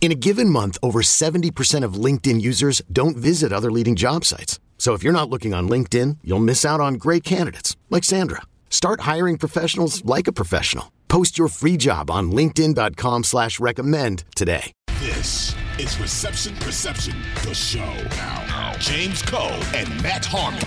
[0.00, 4.58] In a given month, over 70% of LinkedIn users don't visit other leading job sites.
[4.78, 8.42] So if you're not looking on LinkedIn, you'll miss out on great candidates like Sandra.
[8.70, 10.92] Start hiring professionals like a professional.
[11.08, 14.72] Post your free job on LinkedIn.com slash recommend today.
[15.00, 17.92] This is Reception Perception, the show.
[18.10, 20.62] Now, James Koh and Matt Harmon.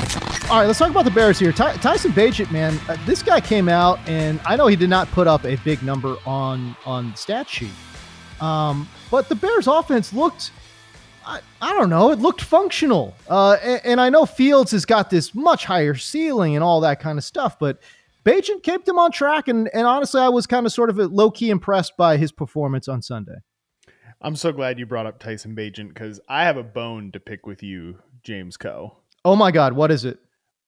[0.50, 1.52] All right, let's talk about the Bears here.
[1.54, 5.10] Ty- Tyson Bagent, man, uh, this guy came out, and I know he did not
[5.12, 7.72] put up a big number on on the stat sheet,
[8.42, 10.52] um, but the Bears' offense looked.
[11.26, 12.12] I, I don't know.
[12.12, 16.56] It looked functional, uh, and, and I know Fields has got this much higher ceiling
[16.56, 17.80] and all that kind of stuff, but
[18.26, 21.30] Bagent kept him on track, and, and honestly, I was kind of sort of low
[21.32, 23.38] key impressed by his performance on Sunday.
[24.22, 27.48] I'm so glad you brought up Tyson Bagent because I have a bone to pick
[27.48, 28.98] with you, James Koh.
[29.26, 30.20] Oh my God, what is it?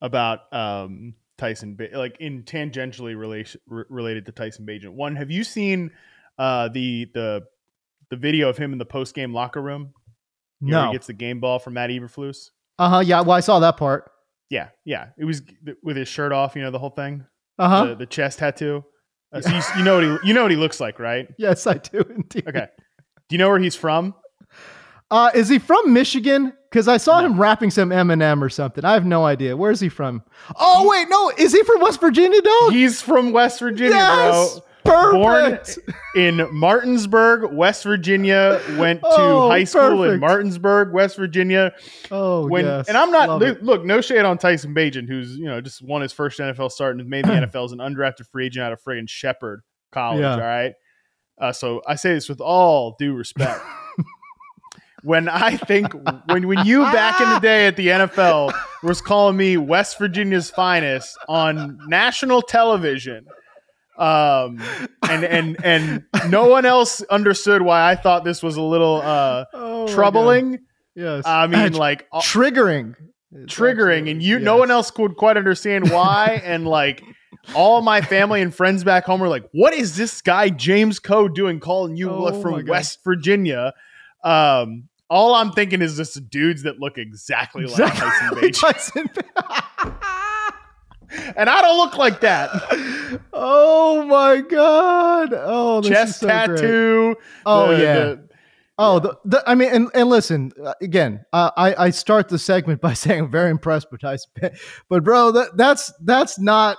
[0.01, 4.89] About um, Tyson, ba- like in tangentially relation, r- related to Tyson Bagent.
[4.89, 5.91] One, have you seen
[6.39, 7.43] uh, the the
[8.09, 9.93] the video of him in the post game locker room?
[10.61, 12.49] You know, where he gets the game ball from Matt Eberflus.
[12.79, 12.99] Uh huh.
[12.99, 13.21] Yeah.
[13.21, 14.09] Well, I saw that part.
[14.49, 15.07] Yeah, yeah.
[15.17, 15.41] It was
[15.83, 16.55] with his shirt off.
[16.55, 17.25] You know the whole thing.
[17.59, 17.85] Uh huh.
[17.87, 18.83] The, the chest tattoo.
[19.33, 21.27] Uh, so you, you know what he you know what he looks like, right?
[21.37, 22.47] Yes, I do indeed.
[22.47, 22.67] Okay.
[23.29, 24.15] Do you know where he's from?
[25.11, 26.53] Uh, is he from Michigan?
[26.69, 28.83] Because I saw him rapping some Eminem or something.
[28.83, 29.55] I have no idea.
[29.55, 30.23] Where is he from?
[30.55, 31.31] Oh wait, no.
[31.37, 32.71] Is he from West Virginia, dog?
[32.73, 34.63] He's from West Virginia, yes, bro.
[34.85, 35.59] Born
[36.15, 38.61] in Martinsburg, West Virginia.
[38.77, 40.19] Went to Oh, high school in.
[40.19, 41.73] Martinsburg, West Virginia.
[42.11, 42.87] Oh, When yes.
[42.87, 46.01] and I'm not look, look, no shade on Tyson Bagent, who's you know just won
[46.01, 48.81] his first NFL start and made the NFL as an undrafted free agent out of
[48.83, 49.61] friggin' Shepherd
[49.91, 50.21] College.
[50.21, 50.33] Yeah.
[50.33, 50.73] All right.
[51.41, 53.59] Uh, so I say this with all due respect.
[55.03, 55.93] when I think
[56.27, 60.49] when when you back in the day at the NFL was calling me West Virginia's
[60.51, 63.25] finest on national television,
[63.97, 64.61] um,
[65.03, 69.45] and and and no one else understood why I thought this was a little uh
[69.53, 70.59] Oh, troubling.
[70.95, 71.23] Yes.
[71.25, 72.95] I mean, like uh, triggering.
[73.35, 76.39] It's triggering, and you, no one else could quite understand why.
[76.45, 77.01] and like,
[77.55, 81.27] all my family and friends back home were like, "What is this guy James Koh
[81.27, 82.67] doing calling you Oh from God.
[82.69, 83.73] West Virginia?"
[84.23, 88.51] Um, all I'm thinking is just dudes that look exactly, like Tyson Exactly.
[88.51, 89.09] Tyson-
[91.37, 92.49] and I don't look like that.
[93.33, 95.33] oh my god!
[95.33, 96.33] Oh, Chest so great.
[96.57, 97.15] tattoo.
[97.45, 97.95] Oh the- yeah.
[97.95, 98.29] the-
[98.79, 102.39] Oh, the, the, I mean, and, and listen, uh, again, uh, I, I start the
[102.39, 104.31] segment by saying I'm very impressed with Tyson,
[104.89, 106.77] but bro, that, that's that's not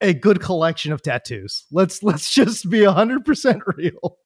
[0.00, 1.66] a good collection of tattoos.
[1.70, 4.16] Let's let's just be hundred percent real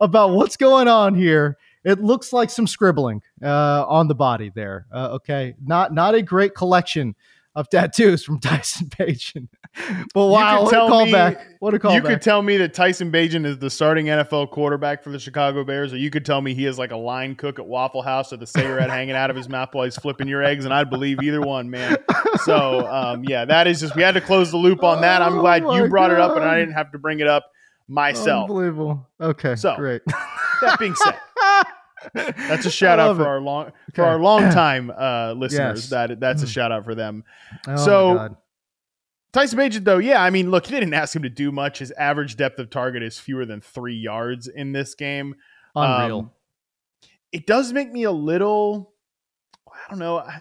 [0.00, 1.58] about what's going on here.
[1.84, 4.86] It looks like some scribbling uh, on the body there.
[4.90, 7.14] Uh, okay, not not a great collection
[7.56, 9.48] of tattoos from Tyson Bagent.
[10.14, 11.44] but wow, what a callback!
[11.58, 11.94] What a callback!
[11.94, 15.64] You could tell me that Tyson Bagent is the starting NFL quarterback for the Chicago
[15.64, 18.30] Bears, or you could tell me he is like a line cook at Waffle House
[18.30, 20.90] with a cigarette hanging out of his mouth while he's flipping your eggs, and I'd
[20.90, 21.96] believe either one, man.
[22.44, 25.22] So, um, yeah, that is just we had to close the loop on that.
[25.22, 27.26] I'm Oh glad my you brought it up, and I didn't have to bring it
[27.26, 27.50] up
[27.88, 28.50] myself.
[28.50, 29.08] Unbelievable.
[29.20, 30.02] Okay, So, great.
[30.60, 31.14] That being said,
[32.14, 33.26] that's a shout out for it.
[33.28, 34.10] our long for Okay.
[34.10, 35.84] our long time uh, listeners.
[35.84, 35.90] Yes.
[35.90, 36.50] That that's a Mm.
[36.50, 37.24] shout out for them.
[37.66, 38.36] Oh, So-.
[39.32, 41.80] Tyson Bagent, though, yeah, I mean, look, he didn't ask him to do much.
[41.80, 45.34] His average depth of target is fewer than three yards in this game.
[45.74, 46.18] unreal.
[46.20, 46.30] Um,
[47.32, 48.94] it does make me a little,
[49.68, 50.18] I don't know.
[50.20, 50.40] I,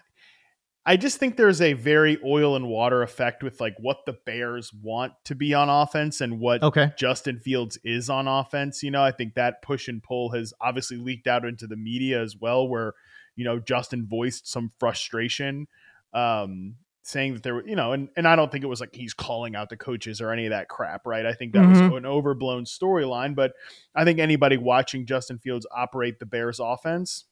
[0.88, 4.72] I just think there's a very oil and water effect with like what the Bears
[4.72, 6.92] want to be on offense and what Okay.
[6.96, 8.84] Justin Fields is on offense.
[8.84, 12.22] You know, I think that push and pull has obviously leaked out into the media
[12.22, 12.94] as well, where,
[13.36, 15.68] you know, Justin voiced some frustration,
[16.14, 18.94] um, saying that there were, you know, and, and I don't think it was like
[18.96, 21.26] he's calling out the coaches or any of that crap, right?
[21.26, 21.70] I think that Mhm.
[21.70, 23.54] was an overblown storyline, but
[23.96, 27.26] I think anybody watching Justin Fields operate the Bears offense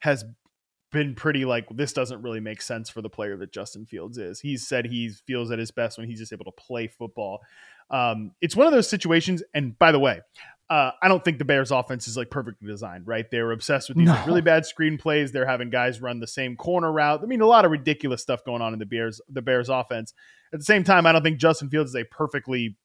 [0.00, 0.24] has
[0.90, 4.40] been pretty like this doesn't really make sense for the player that Justin Fields is.
[4.40, 7.40] He's said he feels at his best when he's just able to play football.
[7.90, 9.42] Um, it's one of those situations.
[9.54, 10.20] And by the way,
[10.68, 13.28] uh, I don't think the Bears offense is like perfectly designed, right?
[13.28, 15.32] They're obsessed with these like, really bad screen plays.
[15.32, 17.20] They're having guys run the same corner route.
[17.22, 20.14] I mean, a lot of ridiculous stuff going on in the Bears, the Bears offense.
[20.52, 22.76] At the same time, I don't think Justin Fields is a perfectly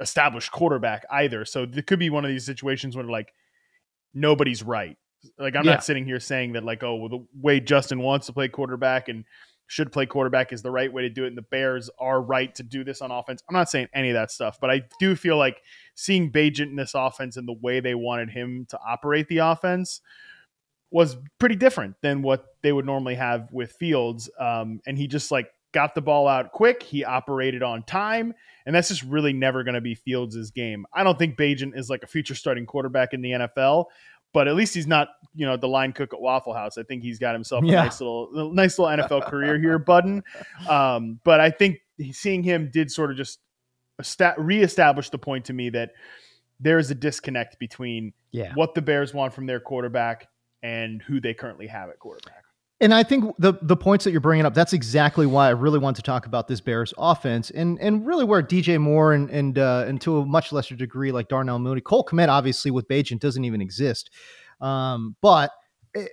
[0.00, 1.44] established quarterback either.
[1.44, 3.32] So it could be one of these situations where like
[4.14, 4.96] nobody's right.
[5.38, 5.72] Like I'm Yeah.
[5.72, 9.08] not sitting here saying that like oh well, the way Justin wants to play quarterback
[9.08, 9.24] and
[9.68, 12.54] should play quarterback is the right way to do it and the Bears are right
[12.56, 13.42] to do this on offense.
[13.48, 15.62] I'm not saying any of that stuff, but I do feel like
[15.94, 20.00] seeing Bagent in this offense and the way they wanted him to operate the offense
[20.90, 24.28] was pretty different than what they would normally have with Fields.
[24.38, 26.82] Um, and he just like got the ball out quick.
[26.82, 28.34] He operated on time,
[28.66, 30.84] and that's just really never going to be Fields' game.
[30.92, 33.86] I don't think Bagent is like a future starting quarterback in the NFL,
[34.32, 36.78] but at least he's not, you know, the line cook at Waffle House.
[36.78, 37.84] I think he's got himself a Yeah.
[37.84, 40.22] nice little, nice little NFL career here, Budden.
[40.68, 41.78] Um, but I think
[42.12, 43.40] seeing him did sort of just
[43.98, 45.92] esta- reestablish the point to me that
[46.60, 48.52] there is a disconnect between Yeah.
[48.54, 50.28] what the Bears want from their quarterback
[50.62, 52.41] and who they currently have at quarterback.
[52.82, 55.78] And I think the the points that you're bringing up, that's exactly why I really
[55.78, 59.56] want to talk about this Bears offense, and and really where DJ Moore and and
[59.56, 63.20] uh, and to a much lesser degree like Darnell Mooney, Cole Kmet obviously with Bagent
[63.20, 64.10] doesn't even exist,
[64.60, 65.52] um, but
[65.96, 66.08] i-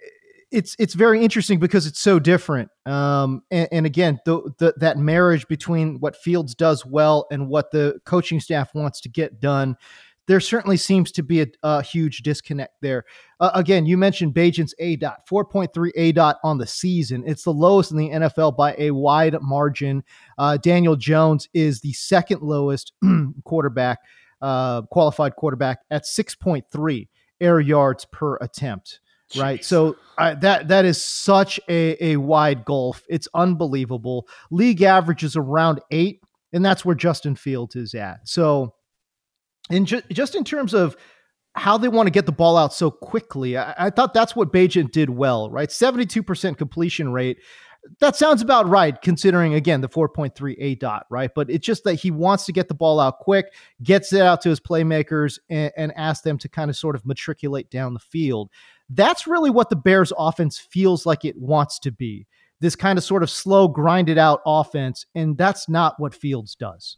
[0.51, 2.69] it's it's very interesting because it's so different.
[2.85, 7.71] Um, and, and again, the, the that marriage between what Fields does well and what
[7.71, 9.75] the coaching staff wants to get done.
[10.29, 13.03] There certainly seems to be a, a huge disconnect there.
[13.39, 17.23] Uh, again, you mentioned Bagent's A dot, 4.3 A dot on the season.
[17.25, 20.03] It's the lowest in the NFL by a wide margin.
[20.37, 22.93] Uh, Daniel Jones is the second lowest
[23.43, 23.97] quarterback,
[24.39, 27.07] uh, qualified quarterback at 6.3
[27.41, 28.99] air yards per attempt.
[29.35, 29.65] Right.
[29.65, 33.03] So I, that that is such a, a wide gulf.
[33.09, 34.27] It's unbelievable.
[34.51, 36.21] League average is around eight,
[36.53, 38.27] and that's where Justin Fields is at.
[38.27, 38.75] So,
[39.69, 40.95] in ju- just in terms of
[41.55, 43.57] how they want to get the ball out so quickly.
[43.57, 45.69] I, I thought that's what Bagent did well, right?
[45.69, 47.39] 72% completion rate.
[48.01, 51.31] That sounds about right, considering again the 4.3 A dot, right?
[51.33, 54.41] But it's just that he wants to get the ball out quick, gets it out
[54.41, 57.99] to his playmakers, and, and asks them to kind of sort of matriculate down the
[57.99, 58.49] field.
[58.89, 62.27] That's really what the Bears offense feels like it wants to be.
[62.59, 66.97] This kind of sort of slow, grinded out offense, and that's not what Fields does.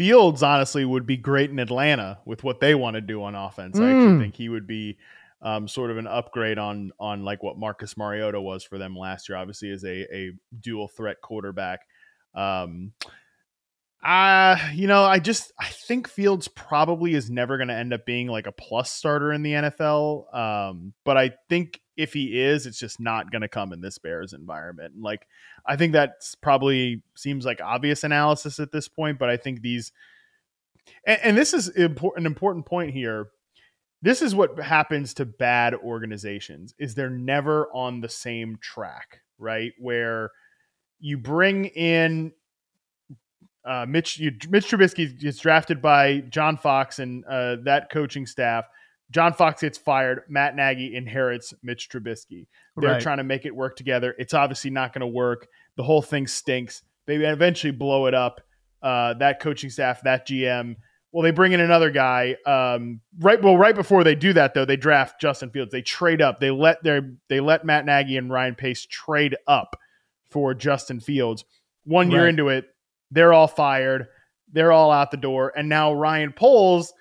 [0.00, 3.78] Fields honestly would be great in Atlanta with what they want to do on offense.
[3.78, 4.18] I actually Mm.
[4.20, 4.96] think he would be
[5.42, 9.28] um, sort of an upgrade on on like what Marcus Mariota was for them last
[9.28, 9.36] year.
[9.36, 11.80] Obviously, as a a dual threat quarterback.
[12.34, 12.92] Um,
[14.02, 18.06] uh, you know, I just I think Fields probably is never going to end up
[18.06, 20.34] being like a plus starter in the NFL.
[20.34, 23.98] Um, but I think if he is, it's just not going to come in this
[23.98, 24.94] Bears environment.
[25.00, 25.26] Like
[25.66, 29.92] I think that's probably seems like obvious analysis at this point, but I think these
[31.06, 33.28] and, and this is an important point here.
[34.02, 39.72] This is what happens to bad organizations is they're never on the same track, right?
[39.78, 40.30] Where
[41.00, 42.32] you bring in
[43.64, 48.64] uh, Mitch you, Mitch Trubisky gets drafted by John Fox and uh, that coaching staff.
[49.10, 50.22] John Fox gets fired.
[50.28, 52.46] Matt Nagy inherits Mitch Trubisky.
[52.76, 53.02] They're Right.
[53.02, 54.14] trying to make it work together.
[54.18, 55.48] It's obviously not going to work.
[55.76, 56.82] The whole thing stinks.
[57.06, 58.40] They eventually blow it up.
[58.82, 60.76] Uh, that coaching staff, that GM.
[61.12, 62.36] Well, they bring in another guy.
[62.46, 63.42] Um, right.
[63.42, 65.72] Well, right before they do that, though, they draft Justin Fields.
[65.72, 66.38] They trade up.
[66.38, 69.76] They let their they let Matt Nagy and Ryan Pace trade up
[70.30, 71.44] for Justin Fields.
[71.84, 72.28] One year Right.
[72.28, 72.66] into it,
[73.10, 74.06] they're all fired.
[74.52, 76.92] They're all out the door, and now Ryan Poles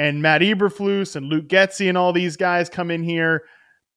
[0.00, 3.42] and Matt Eberflus and Luke Getsy and all these guys come in here.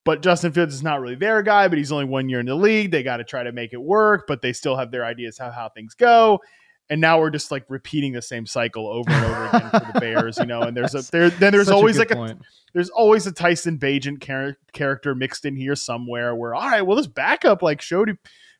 [0.05, 2.55] But Justin Fields is not really their guy, but he's only one year in the
[2.55, 2.91] league.
[2.91, 5.49] They got to try to make it work, but they still have their ideas how
[5.49, 6.39] how things go.
[6.89, 9.99] And now we're just like repeating the same cycle over and over again for the
[10.01, 10.63] Bears, you know.
[10.63, 12.37] And there's a there then there's a always good like a
[12.73, 16.35] there's always a Tyson Bagent char- character mixed in here somewhere.
[16.35, 18.15] Where all right, well this backup like showed he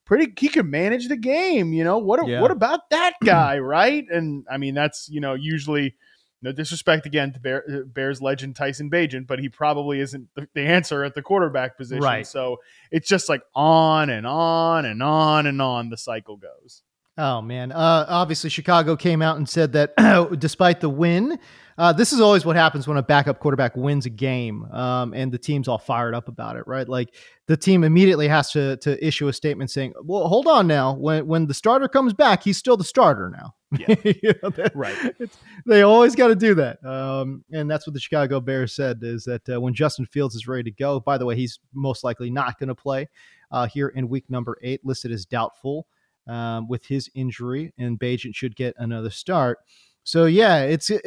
[0.06, 1.98] pretty he could manage the game, you know.
[1.98, 2.40] What Yeah.
[2.40, 4.06] what about that guy, right?
[4.10, 5.96] And I mean that's you know usually
[6.44, 10.48] no disrespect again to Bear, uh, Bears legend Tyson Bagent, but he probably isn't the,
[10.54, 12.04] the answer at the quarterback position.
[12.04, 12.28] Right.
[12.28, 12.58] So
[12.92, 16.84] it's just like on and on and on and on the cycle goes.
[17.16, 17.72] Oh man!
[17.72, 19.96] Uh, obviously, Chicago came out and said that
[20.40, 21.38] despite the win,
[21.78, 25.32] uh, this is always what happens when a backup quarterback wins a game, um, and
[25.32, 26.90] the team's all fired up about it, right?
[26.90, 27.14] Like
[27.46, 30.96] the team immediately has to to issue a statement saying, "Well, hold on now.
[30.96, 33.96] When when the starter comes back, he's still the starter now." Yeah.
[34.04, 34.96] You know, that- Right.
[35.06, 39.00] it's- they always got to do that, um, and that's what the Chicago Bears said
[39.02, 41.00] is that uh, when Justin Fields is ready to go.
[41.00, 43.08] By the way, he's most likely not going to play
[43.52, 45.88] uh, here in week number eight, listed as doubtful
[46.28, 49.60] um, with his injury, and Bagent should get another start.
[50.06, 51.00] So yeah, it's uh,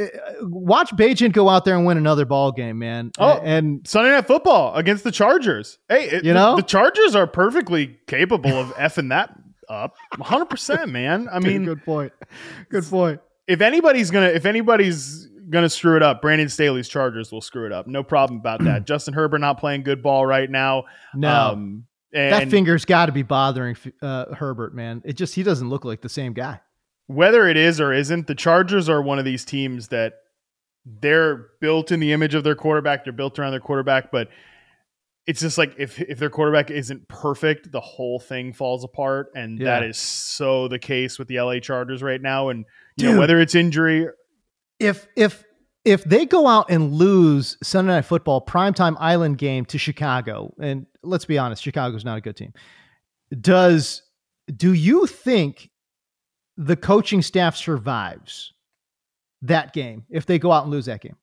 [0.43, 3.11] watch Bagent go out there and win another ball game, man.
[3.19, 3.39] Oh.
[3.43, 5.79] and Sunday Night Football against the Chargers.
[5.89, 6.57] Hey, it- You the- know?
[6.57, 10.47] the, Chargers are perfectly capable of effing that up, 100.
[10.47, 12.13] percent Man, I mean, good point.
[12.71, 13.21] Good point.
[13.47, 17.73] if anybody's gonna if anybody's gonna screw it up, Brandon Staley's Chargers will screw it
[17.73, 17.87] up.
[17.87, 18.85] No problem about that.
[18.87, 20.85] Justin Herbert not playing good ball right now.
[21.15, 25.03] No, Um, and that finger's got to be bothering uh, Herbert, man.
[25.05, 26.61] It just he doesn't look like the same guy.
[27.07, 30.15] whether it is or isn't, the Chargers are one of these teams that
[31.01, 33.05] they're built in the image of their quarterback.
[33.05, 34.29] They're built around their quarterback, but
[35.27, 39.59] it's just like if if their quarterback isn't perfect, the whole thing falls apart, and
[39.59, 39.89] that Yeah.
[39.89, 42.49] is so the case with the LA Chargers right now.
[42.49, 42.65] And
[42.97, 44.07] you know whether it's injury,
[44.79, 45.43] if if
[45.85, 50.87] if they go out and lose Sunday Night Football primetime Island game to Chicago, and
[51.03, 52.53] let's be honest, Chicago's not a good team.
[53.41, 54.03] Does
[54.55, 55.71] do you think
[56.57, 58.53] the coaching staff survives
[59.43, 61.17] that game if they go out and lose that game?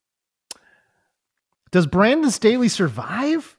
[1.71, 3.57] Does Brandon Staley survive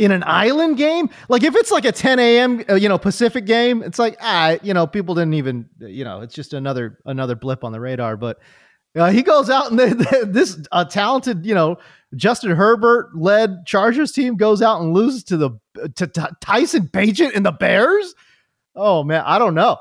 [0.00, 1.10] in an island game?
[1.28, 2.64] Like if it's like a 10 a.m.
[2.68, 6.22] uh, you know Pacific game, it's like ah, you know, people didn't even you know,
[6.22, 8.16] it's just another another blip on the radar.
[8.16, 8.38] But
[8.96, 11.76] uh, he goes out and they, they- this uh, talented, you know,
[12.16, 15.50] Justin Herbert led Chargers team goes out and loses to the
[15.96, 18.14] to, to Tyson Bagent and the Bears.
[18.74, 19.76] Oh man, I don't know.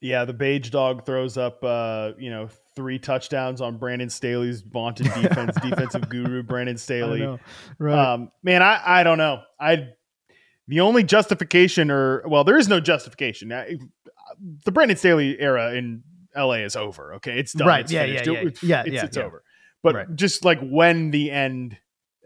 [0.00, 5.06] yeah, the beige dog throws up uh, you know three touchdowns on Brandon Staley's vaunted
[5.14, 7.38] defense, defensive guru Brandon Staley.
[7.78, 8.12] Right.
[8.12, 9.42] Um, man, I, I don't know.
[9.60, 9.88] I
[10.66, 13.52] the only justification, or well, there is no justification.
[13.52, 13.76] I,
[14.64, 16.02] the Brandon Staley era in
[16.36, 17.14] LA is over.
[17.14, 17.68] Okay, it's done.
[17.68, 17.80] Right.
[17.80, 18.26] It's Yeah, finished.
[18.26, 18.38] yeah, yeah.
[18.48, 19.22] it's, Yeah, it's, yeah, it's yeah.
[19.24, 19.42] over.
[19.82, 20.16] But Right.
[20.16, 21.76] just like when the end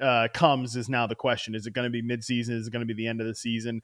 [0.01, 1.55] uh, comes is now the question.
[1.57, 2.51] Is it going to be midseason?
[2.51, 3.83] Is it going to be the end of the season?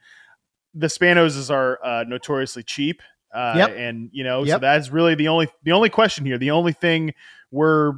[0.75, 3.03] The Spanoses are uh, notoriously cheap.
[3.35, 3.75] Uh, Yep.
[3.77, 6.39] and you know, so that's really the only the only question here.
[6.39, 7.13] The only thing
[7.51, 7.95] we're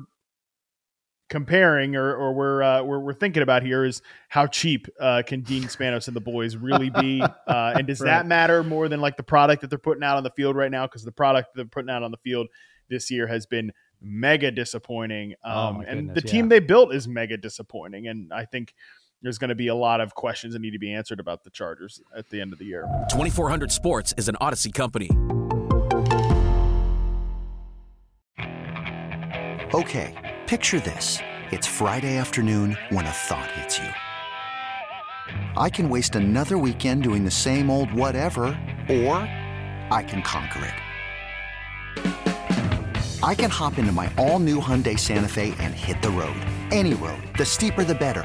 [1.28, 5.40] comparing or, or we're, uh, we're we're thinking about here is how cheap uh, can
[5.40, 8.11] Dean Spanos and the boys really be, uh, and does Right.
[8.11, 10.71] that matter more than like the product that they're putting out on the field right
[10.71, 10.87] now?
[10.87, 12.47] Because the product they're putting out on the field
[12.88, 16.49] this year has been mega disappointing, um, Oh, and goodness, the team yeah.
[16.50, 18.73] they built is mega disappointing, and I think.
[19.23, 21.50] There's going to be a lot of questions that need to be answered about the
[21.50, 22.82] Chargers at the end of the year.
[23.11, 25.11] 2400 Sports is an Audacy company.
[29.75, 31.18] Okay, picture this.
[31.50, 33.88] It's Friday afternoon when a thought hits you.
[35.56, 38.44] I can waste another weekend doing the same old whatever,
[38.88, 39.16] or
[39.90, 40.75] I can conquer it.
[43.23, 46.37] I can hop into my all new Hyundai Santa Fe and hit the road.
[46.70, 47.23] Any road.
[47.38, 48.25] The steeper, the better.